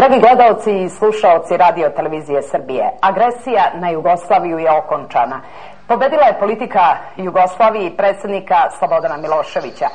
[0.00, 5.40] Dragi gledalci i slušaoci radio televizije Srbije, agresija na Jugoslaviju je okončana.
[5.88, 9.88] Pobedila je politika Jugoslavije i predsednika Slobodana Miloševića.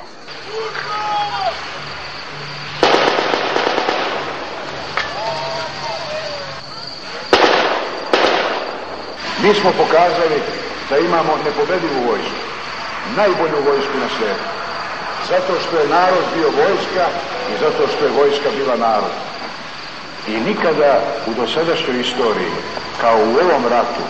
[9.44, 10.38] Mi smo pokazali
[10.90, 12.42] da imamo nepobedivu vojsku,
[13.18, 14.48] najbolju vojsku na svijetu.
[15.30, 17.06] Zato što je narod bio vojska
[17.52, 19.35] i zato što je vojska bila narod.
[20.28, 22.52] I nikada u dosadašnjoj istoriji,
[23.02, 24.02] kao u ovom ratu,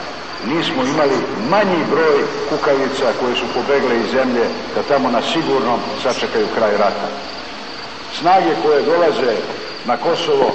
[0.47, 1.15] nismo imali
[1.49, 7.07] manji broj kukavica koje su pobegle iz zemlje da tamo na sigurnom sačekaju kraj rata.
[8.13, 9.35] Snage koje dolaze
[9.85, 10.51] na Kosovo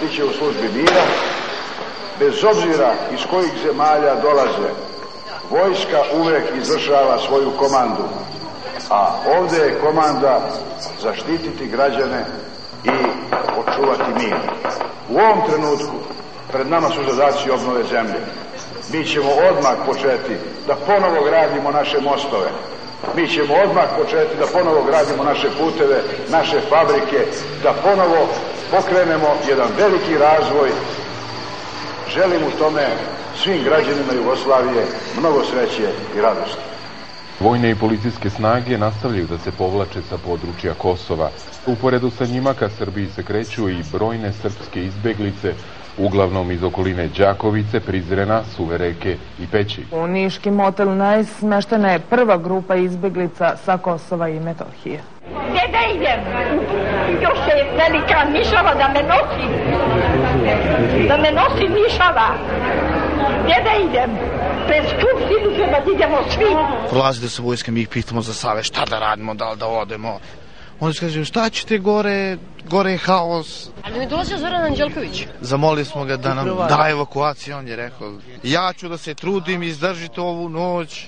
[0.00, 1.02] bit će u službi mira,
[2.18, 4.70] bez obzira iz kojih zemalja dolaze,
[5.50, 8.04] vojska uvek izvršava svoju komandu,
[8.90, 10.40] a ovde je komanda
[11.02, 12.24] zaštititi građane
[12.84, 12.90] i
[13.58, 14.36] očuvati mir.
[15.08, 15.96] U ovom trenutku
[16.52, 18.20] pred nama su zadaci obnove zemlje.
[18.92, 22.50] Mi ćemo odmah početi da ponovo gradimo naše mostove.
[23.16, 27.26] Mi ćemo odmah početi da ponovo gradimo naše puteve, naše fabrike,
[27.62, 28.28] da ponovo
[28.70, 30.70] pokrenemo jedan veliki razvoj
[32.08, 32.86] Želim u tome
[33.42, 34.86] svim građanima Jugoslavije
[35.18, 36.73] mnogo sreće i radosti.
[37.40, 41.30] Vojne i policijske snage nastavljaju da se povlače sa područja Kosova.
[41.66, 45.52] Uporedu sa njima ka Srbiji se kreću i brojne srpske izbeglice,
[45.98, 49.82] uglavnom iz okoline Đakovice, Prizrena, Suvereke i Peći.
[49.92, 55.00] U Niški motel Najs smeštena je prva grupa izbeglica sa Kosova i Metohije.
[55.50, 56.20] Gde da idem?
[57.22, 59.46] Još je velika nišava da me nosi.
[61.08, 62.28] Da me nosi nišava.
[63.44, 64.43] Gde da idem?
[64.66, 66.44] Pred skupštinu treba da idemo svi.
[66.90, 70.18] Prolazite sa vojska, mi ih pitamo za save, šta da radimo, da li da odemo.
[70.80, 72.36] Oni su kažu, šta ćete gore,
[72.68, 73.68] gore je haos.
[73.82, 75.26] Ali ne dolazio Zoran Anđelković?
[75.40, 79.62] Zamolili smo ga da nam da evakuaciju, on je rekao, ja ću da se trudim,
[79.62, 81.06] izdržite ovu noć.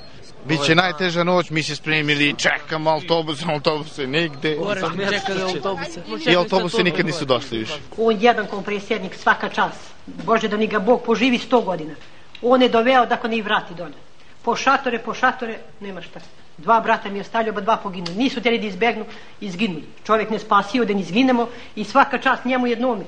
[0.48, 4.56] Biće najteža noć, mi se spremili, čekamo autobus, autobuse nigde.
[4.60, 6.30] Moram čekati autobuse.
[6.30, 7.78] I autobuse nikad nisu došli više.
[7.98, 9.72] On jedan kao presjednik svaka čas.
[10.06, 11.94] Bože da ni ga Bog poživi sto godina.
[12.42, 13.94] On je doveo da ko ne i vrati dolje.
[14.42, 16.20] Po šatore, po šatore, nema šta.
[16.58, 18.06] Dva brata mi je ostavljao, ba dva poginu.
[18.16, 19.04] Nisu teli da izbegnu,
[19.40, 19.84] izginuli.
[20.04, 23.04] Čovjek ne spasio da ni izginemo i svaka čast njemu jednome.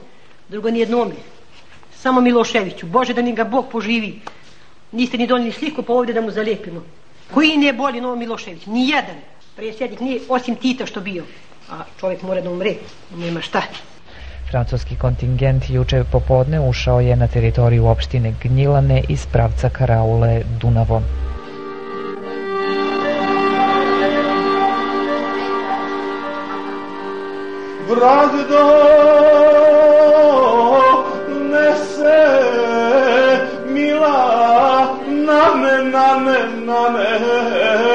[0.49, 1.15] Drugo ni jednome.
[1.94, 2.87] Samo Miloševiću.
[2.87, 4.21] Bože da ni ga Bog poživi.
[4.93, 6.83] Niste ni donijeli sliku pa ovdje da mu zalijepimo.
[7.34, 8.66] Koji ne boli Novo Milošević?
[8.66, 9.16] Nijedan.
[9.56, 11.25] Presjednik nije osim Tita što bio.
[11.71, 12.75] A čovjek mora da umre.
[13.16, 13.62] Nema šta.
[14.50, 21.03] Francuski kontingent juče popodne ušao je na teritoriju opštine Gnjilane iz pravca Karaule Dunavom.
[27.88, 29.38] Vrag donese
[33.69, 37.88] mila name, name, name Turke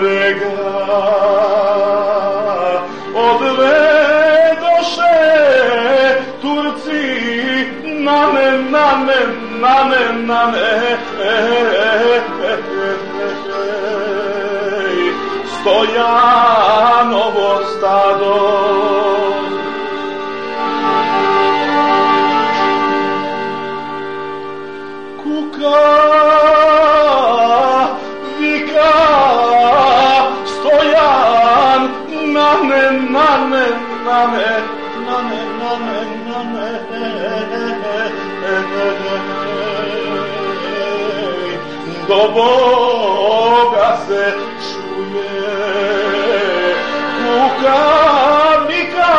[0.00, 0.54] brega
[3.14, 3.80] Odve
[4.60, 5.18] doše
[6.40, 7.04] Turci
[7.84, 9.20] na me, na me,
[9.60, 10.98] na me, na me
[15.60, 18.63] Stojanovo stado
[42.08, 44.32] Do Boga se
[44.62, 45.34] čuje.
[47.24, 49.14] Kukavnika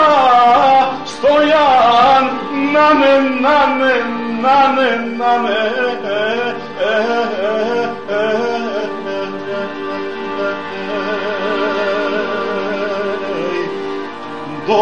[1.05, 2.25] stojan
[2.73, 3.95] nane, nane,
[4.41, 5.59] nane, nane
[6.03, 6.34] Do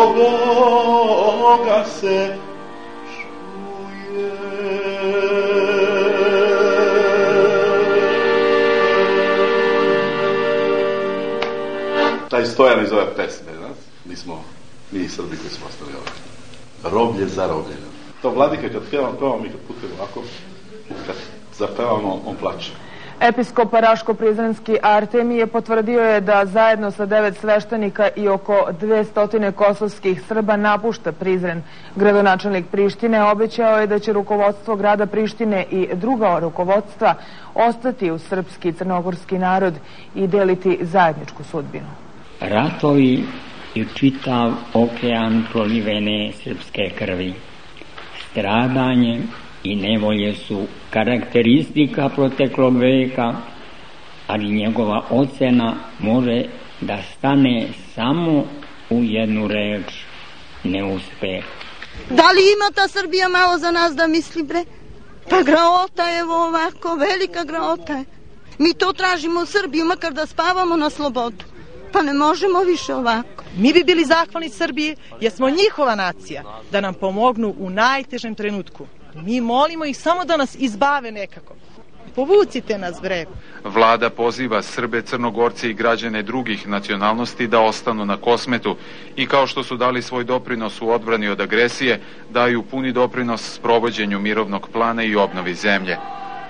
[0.07, 2.37] Boga se
[12.29, 13.77] taj stojan iz ove pesme, znaš?
[14.05, 14.43] Mi smo,
[14.91, 16.13] mi Srbi koji smo ostali ovdje.
[16.83, 17.75] Roblje za roblje.
[18.21, 20.23] To vladika kad pjevamo, pjevamo mi kad putujemo ovako,
[21.07, 21.15] kad
[21.57, 22.71] zapevamo, on plače.
[23.23, 30.57] Episkop Raško-Prizrenski Artemije potvrdio je da zajedno sa devet sveštenika i oko 200 kosovskih Srba
[30.57, 31.61] napušta Prizren.
[31.95, 37.15] Gradonačelnik Prištine obećao je da će rukovodstvo grada Prištine i druga rukovodstva
[37.55, 39.73] ostati u srpski i crnogorski narod
[40.15, 41.87] i deliti zajedničku sudbinu.
[42.41, 43.23] Ratovi
[43.75, 47.33] i čitav okean prolivene srpske krvi.
[48.29, 49.21] Stradanje
[49.63, 53.35] i nevolje su karakteristika proteklog veka,
[54.27, 56.43] ali njegova ocena može
[56.81, 58.45] da stane samo
[58.89, 59.93] u jednu reč,
[60.63, 61.43] neuspeh.
[62.09, 64.63] Da li ima ta Srbija malo za nas da misli bre?
[65.29, 68.05] Pa graota je ovako, velika graota je.
[68.57, 71.45] Mi to tražimo u Srbiji, makar da spavamo na slobodu.
[71.91, 73.43] Pa ne možemo više ovako.
[73.57, 78.85] Mi bi bili zahvalni Srbiji jer smo njihova nacija da nam pomognu u najtežem trenutku.
[79.15, 81.55] Mi molimo ih samo da nas izbave nekako.
[82.15, 83.25] Povucite nas, bre.
[83.63, 88.75] Vlada poziva Srbe, Crnogorce i građane drugih nacionalnosti da ostanu na kosmetu
[89.15, 94.19] i kao što su dali svoj doprinos u odbrani od agresije, daju puni doprinos sprovođenju
[94.19, 95.97] mirovnog plana i obnovi zemlje.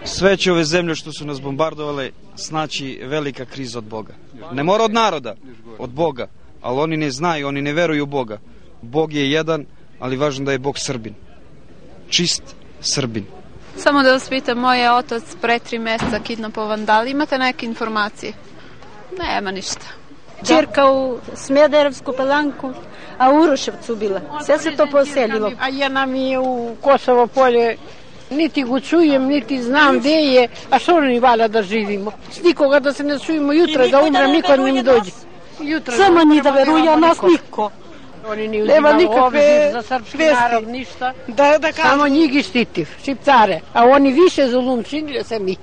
[0.06, 4.13] Sve će ove zemlje što su nas bombardovale znači velika kriza od Boga.
[4.51, 5.36] Ne mora od naroda,
[5.80, 6.27] od Boga,
[6.62, 8.39] ali oni ne znaju, oni ne veruju u Boga.
[8.81, 9.65] Bog je jedan,
[10.00, 11.13] ali važno da je Bog Srbin.
[12.13, 12.44] Čist
[12.81, 13.25] Srbin.
[13.77, 17.65] Samo da vas pitam, moj je otac pre tri meseca kidnapovan, da li imate neke
[17.65, 18.33] informacije?
[19.18, 19.86] Nema ništa.
[20.48, 22.74] Čirka u Smederevsku palanku,
[23.18, 24.21] a u Uroševcu bila.
[24.45, 25.51] Sve se to poselilo.
[25.60, 27.77] A ja nam je u Kosovo polje
[28.30, 32.12] niti go čujem, niti znam gde je, a što oni vala da živimo?
[32.31, 35.12] S nikoga da se ne čujemo jutra, da umrem, niko ne mi dođe.
[35.62, 37.71] Jutra Samo ni da veruje, a nas niko.
[38.65, 41.13] Нема никакве за српски народ, ништа.
[41.27, 41.89] Да, да кажа.
[41.89, 43.61] Само ние ги штитив, шипцаре.
[43.73, 44.83] А они више зулум
[45.23, 45.57] се ми.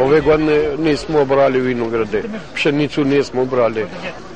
[0.00, 2.24] Ове години не сме обрали винограде,
[2.54, 3.86] пшеницу не сме обрали,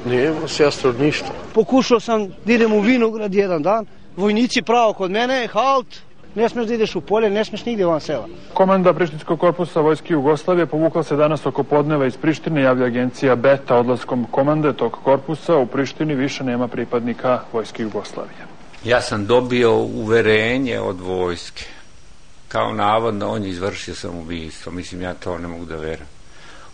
[0.07, 1.33] Не, сестро, ништо.
[1.55, 3.87] Покушал сам да идем у виноград еден дан,
[4.19, 5.87] војници право код мене, халт,
[6.35, 8.27] ne smeš da ideš u polje, ne smeš nigde van sela.
[8.55, 13.77] Komanda Prištinskog korpusa Vojske Jugoslavije povukla se danas oko podneva iz Prištine, javlja agencija Beta
[13.77, 15.57] odlaskom komande tog korpusa.
[15.57, 18.47] U Prištini više nema pripadnika Vojske Jugoslavije.
[18.85, 21.65] Ja sam dobio uverenje od vojske.
[22.49, 24.73] Kao navodno on je izvršio samoubistvo.
[24.73, 26.09] Mislim, ja to ne mogu da verujem.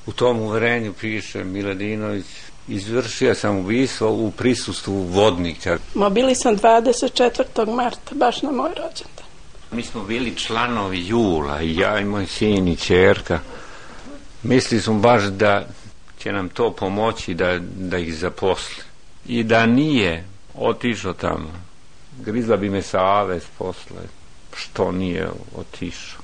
[0.07, 2.27] U tom uverenju piše Miladinović
[2.69, 5.79] izvršio samoubistvo u prisustvu vodnika.
[5.95, 7.75] Ma bili sam 24.
[7.75, 9.30] marta, baš na moj rođendan.
[9.73, 13.39] Mi smo bili članovi Jula, i ja i moj sin i čerka.
[14.43, 15.67] Mislili smo baš da
[16.19, 18.83] će nam to pomoći da, da ih zaposli.
[19.27, 20.25] I da nije
[20.55, 21.51] otišao tamo,
[22.19, 24.03] grizla bi me savez posle,
[24.57, 26.21] što nije otišao.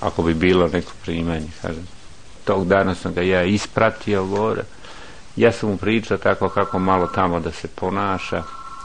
[0.00, 1.86] Ako bi bilo neko primanje, kažem.
[2.44, 4.62] Tog dana sam ga ja ispratio gore.
[5.36, 8.42] Ja sam mu pričao tako kako malo tamo da se ponaša,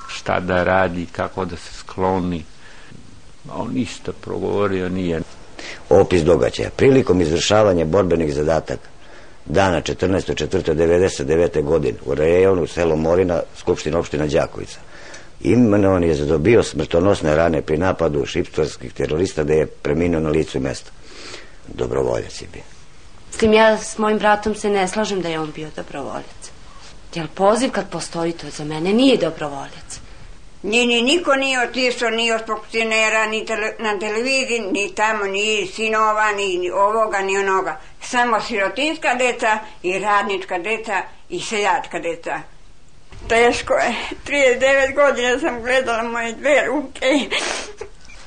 [0.07, 2.44] šta da radi, kako da se skloni.
[3.52, 5.22] A on ništa progovorio nije.
[5.90, 6.70] Opis događaja.
[6.70, 8.96] Prilikom izvršavanja borbenih zadataka
[9.46, 11.64] dana 14.4.99.
[11.64, 14.80] godine u rejonu selo Morina, Skupština opština Đakovica.
[15.42, 20.92] Imenovan je zadobio smrtonosne rane pri napadu šiptarskih terorista da je preminuo na licu mesta.
[21.68, 22.64] Dobrovoljac je bio.
[23.32, 26.52] S tim ja s mojim bratom se ne slažem da je on bio dobrovoljac.
[27.16, 30.00] Jer poziv kad postoji to za mene nije dobrovoljac.
[30.66, 35.68] Ni, ni, niko nije otišao ni od funkcionera, ni tele, na televiziji, ni tamo, ni
[35.68, 37.80] sinova, ni, ovoga, ni onoga.
[38.02, 42.40] Samo sirotinska deca i radnička deca i seljačka deca.
[43.28, 43.96] Teško je.
[44.28, 47.06] 39 godina sam gledala moje dve ruke.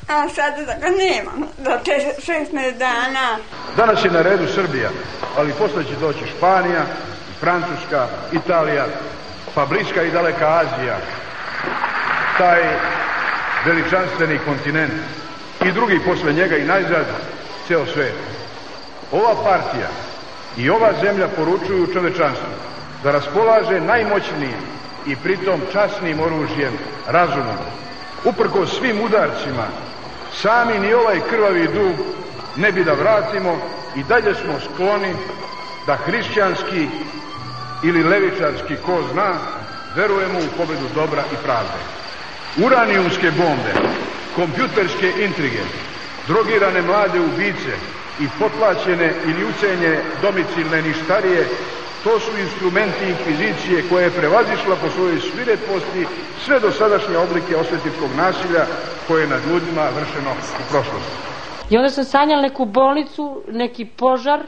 [0.09, 1.49] A sada da ga nemam.
[1.65, 3.39] Za te 16 dana.
[3.77, 4.91] Danas je na redu Srbija,
[5.37, 6.87] ali posle će doći Španija,
[7.41, 8.87] Francuska, Italija,
[9.55, 10.99] pa bliska i daleka Azija,
[12.39, 12.63] taj
[13.67, 14.93] veličanstveni kontinent
[15.65, 17.07] i drugi posle njega i najzad
[17.69, 18.15] ceo svet.
[19.13, 19.89] Ova partija
[20.57, 22.49] i ova zemlja poručuju čovečanstvu
[23.03, 24.61] da raspolaže najmoćnijim
[25.07, 26.73] i pritom časnim oružjem,
[27.07, 27.57] razumom.
[28.25, 29.67] Uprko svim udarcima,
[30.33, 31.95] sami ni ovaj krvavi dug
[32.57, 33.59] ne bi da vratimo
[33.97, 35.15] i dalje smo skloni
[35.87, 36.89] da hrišćanski
[37.83, 39.35] ili levičarski, ko zna,
[39.97, 41.79] verujemo u pobedu dobra i pravde.
[42.57, 43.75] Uranijumske bombe,
[44.31, 45.65] kompjuterske intrige,
[46.25, 47.79] drogirane mlade ubice
[48.19, 49.91] i potlačene ili ucenje
[50.23, 51.49] domicilne ništarije,
[52.03, 58.67] to su instrumenti inkvizicije koje je prevazišla po svojoj svireposti sve dosadašnje oblike osvetničkog nasilja
[59.07, 61.17] koje je nad ljudima vršeno u prošlosti.
[61.71, 64.41] I onda sam sanjala neku bolnicu, neki požar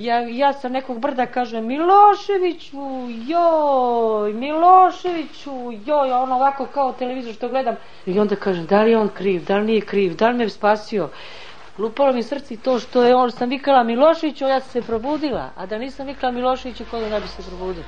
[0.00, 2.78] Ja, ja sa nekog brda kažem Miloševiću,
[3.26, 5.50] joj, Miloševiću,
[5.86, 7.76] joj, ono ovako kao televizor što gledam.
[8.06, 10.48] I onda kažem, da li je on kriv, da li nije kriv, da li me
[10.48, 11.08] spasio.
[11.78, 15.50] Lupalo mi srce i to što je on, sam vikala Miloševiću, ja sam se probudila,
[15.56, 17.86] a da nisam vikala Miloševiću, ko da ne bi se probudila.